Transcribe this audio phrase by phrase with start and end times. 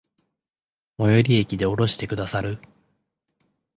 [0.97, 2.57] 最寄駅で降ろしてくださる？